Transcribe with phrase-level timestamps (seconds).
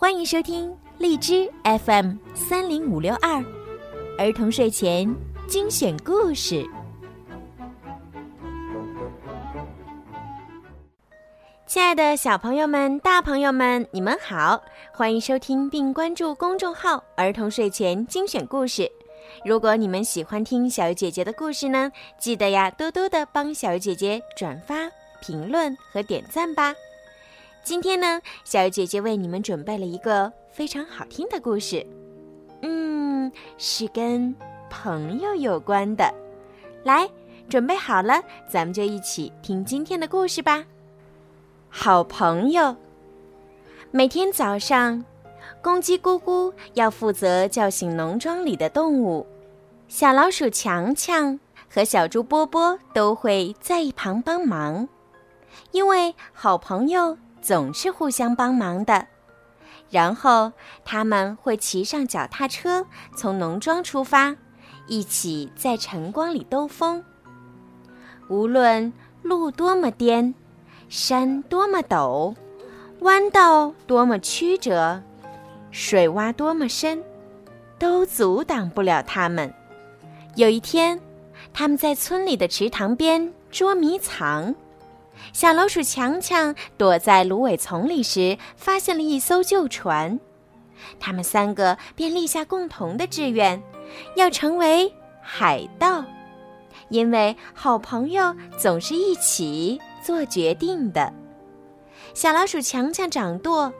[0.00, 3.44] 欢迎收听荔枝 FM 三零五六二
[4.16, 5.12] 儿童睡前
[5.48, 6.64] 精选故事。
[11.66, 14.62] 亲爱的小朋友们、大朋友们，你们好！
[14.92, 18.88] 欢迎收听并关注公众号“儿童睡前精选故事”。
[19.44, 24.88] 如果你们喜欢听小鱼姐姐的故事呢，记得呀，多多的帮小鱼姐姐转发、
[25.20, 26.72] 评论和点赞吧。
[27.68, 31.86] 今天呢，小鱼姐姐为你们准备了一个非常好听的故事，
[32.62, 34.34] 嗯，是跟
[34.70, 36.10] 朋友有关的。
[36.82, 37.06] 来，
[37.46, 40.64] 准备好了，咱们就一起听今天的故事吧。
[41.68, 42.74] 好朋友，
[43.90, 45.04] 每天早上，
[45.60, 49.26] 公鸡咕咕要负责叫醒农庄里的动物，
[49.88, 51.38] 小老鼠强强
[51.68, 54.88] 和小猪波波都会在一旁帮忙，
[55.72, 57.14] 因为好朋友。
[57.40, 59.06] 总是互相帮忙的，
[59.90, 60.52] 然后
[60.84, 62.86] 他们会骑上脚踏车，
[63.16, 64.36] 从农庄出发，
[64.86, 67.04] 一起在晨光里兜风。
[68.28, 70.34] 无论路多么颠，
[70.88, 72.34] 山多么陡，
[73.00, 75.02] 弯道多么曲折，
[75.70, 77.02] 水洼多么深，
[77.78, 79.52] 都阻挡不了他们。
[80.34, 81.00] 有一天，
[81.54, 84.54] 他们在村里的池塘边捉迷藏。
[85.32, 90.18] 小老鼠强强躲在芦苇丛里时，发现了一艘旧船。
[91.00, 93.62] 他们三个便立下共同的志愿，
[94.16, 96.04] 要成为海盗，
[96.88, 101.12] 因为好朋友总是一起做决定的。
[102.14, 103.72] 小老鼠强强掌舵，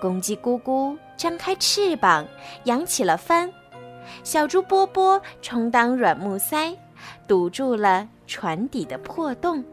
[0.00, 2.26] 公鸡咕咕张开翅膀，
[2.64, 3.50] 扬起了帆，
[4.24, 6.76] 小猪波波充当软木塞，
[7.26, 9.64] 堵住了船底的破洞。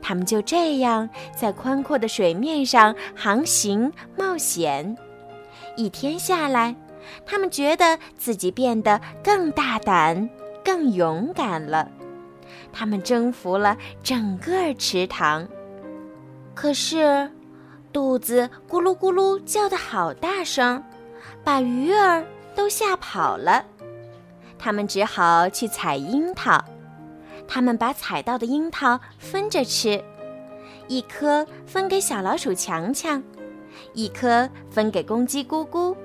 [0.00, 4.96] 他们就这样在宽阔的水面上航行冒险，
[5.76, 6.74] 一天下来，
[7.24, 10.28] 他们觉得自己变得更大胆、
[10.64, 11.90] 更勇敢了。
[12.72, 15.46] 他们征服了整个池塘，
[16.54, 17.30] 可是
[17.92, 20.82] 肚子咕噜咕噜叫得好大声，
[21.42, 22.24] 把鱼儿
[22.54, 23.64] 都吓跑了。
[24.58, 26.62] 他们只好去采樱桃。
[27.48, 30.02] 他们把采到的樱桃分着吃，
[30.88, 33.22] 一颗分给小老鼠强强，
[33.92, 35.96] 一颗分给公鸡咕咕，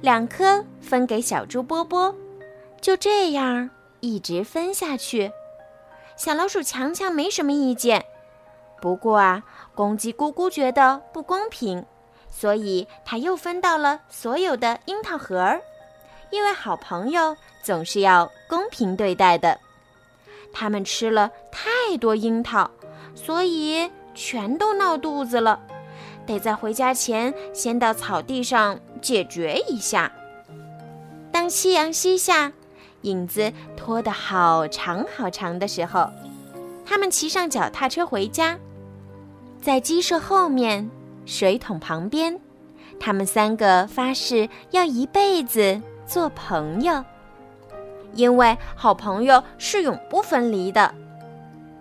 [0.00, 2.14] 两颗分给小猪波波，
[2.80, 3.70] 就这样
[4.00, 5.32] 一直分下去。
[6.16, 8.04] 小老鼠强强没什么意见，
[8.80, 9.42] 不过啊，
[9.74, 11.84] 公鸡咕咕觉得不公平，
[12.30, 15.60] 所以他又分到了所有的樱桃核儿，
[16.30, 19.60] 因为好朋友总是要公平对待的。
[20.52, 22.70] 他们吃了太多樱桃，
[23.14, 25.60] 所以全都闹肚子了，
[26.26, 30.10] 得在回家前先到草地上解决一下。
[31.30, 32.52] 当夕阳西下，
[33.02, 36.08] 影子拖得好长好长的时候，
[36.84, 38.58] 他们骑上脚踏车回家，
[39.60, 40.90] 在鸡舍后面
[41.26, 42.40] 水桶旁边，
[42.98, 47.04] 他们三个发誓要一辈子做朋友。
[48.16, 50.92] 因为好朋友是永不分离的，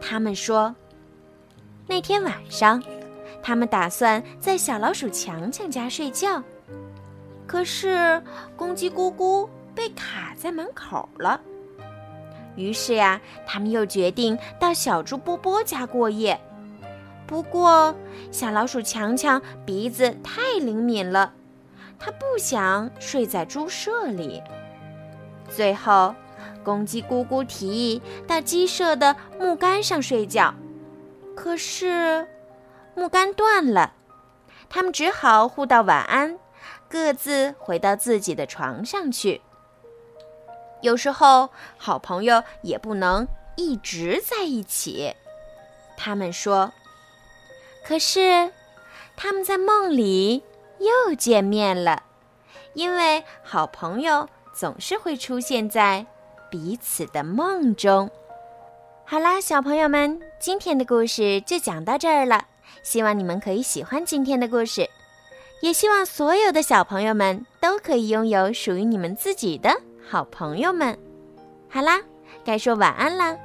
[0.00, 0.74] 他们说。
[1.86, 2.82] 那天晚上，
[3.42, 6.42] 他们打算在小老鼠强强家睡觉，
[7.46, 8.22] 可是
[8.54, 11.40] 公鸡咕咕被卡在门口了。
[12.56, 16.38] 于是呀，他们又决定到小猪波波家过夜。
[17.26, 17.94] 不过，
[18.30, 21.32] 小老鼠强强鼻子太灵敏了，
[21.98, 24.42] 他不想睡在猪舍里。
[25.48, 26.14] 最后，
[26.62, 30.54] 公鸡咕咕提议到鸡舍的木杆上睡觉，
[31.34, 32.28] 可是
[32.94, 33.94] 木杆断了，
[34.68, 36.38] 他们只好互道晚安，
[36.88, 39.40] 各自回到自己的床上去。
[40.82, 43.26] 有时候，好朋友也不能
[43.56, 45.14] 一直在一起，
[45.96, 46.72] 他们说。
[47.84, 48.52] 可是，
[49.16, 50.44] 他们在梦里
[50.78, 52.02] 又见面了，
[52.74, 54.28] 因为好朋友。
[54.58, 56.04] 总是会出现在
[56.50, 58.10] 彼此的梦中。
[59.04, 62.44] 好啦，小朋友们，今天的故事就讲到这儿了。
[62.82, 64.90] 希望你们可以喜欢今天的故事，
[65.62, 69.70] 也希望所有的小朋友们都可以拥有属于你们自己的
[70.04, 70.98] 好朋友们。
[71.70, 72.00] 好啦，
[72.44, 73.36] 该说晚安啦，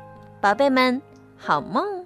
[0.41, 0.99] 宝贝们，
[1.37, 2.02] 好梦。